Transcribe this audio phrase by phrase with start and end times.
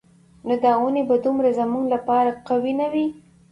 [0.45, 3.07] نو دا اونۍ به دومره زموږ لپاره قوي نه وي.